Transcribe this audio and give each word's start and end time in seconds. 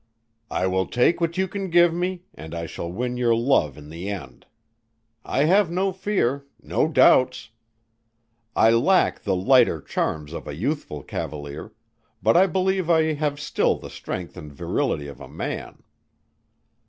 "I 0.49 0.65
will 0.65 0.87
take 0.87 1.21
what 1.21 1.37
you 1.37 1.47
can 1.47 1.69
give 1.69 1.93
me, 1.93 2.23
and 2.33 2.55
I 2.55 2.65
shall 2.65 2.91
win 2.91 3.17
your 3.17 3.35
love 3.35 3.77
in 3.77 3.89
the 3.91 4.09
end. 4.09 4.47
I 5.23 5.43
have 5.43 5.69
no 5.69 5.91
fear; 5.93 6.47
no 6.59 6.87
doubts. 6.87 7.49
I 8.55 8.71
lack 8.71 9.21
the 9.21 9.35
lighter 9.35 9.79
charms 9.79 10.33
of 10.33 10.47
a 10.47 10.55
youthful 10.55 11.03
cavalier, 11.03 11.71
but 12.19 12.35
I 12.35 12.47
believe 12.47 12.89
I 12.89 13.13
have 13.13 13.39
still 13.39 13.75
the 13.77 13.91
strength 13.91 14.35
and 14.35 14.51
virility 14.51 15.05
of 15.07 15.21
a 15.21 15.29
man." 15.29 15.83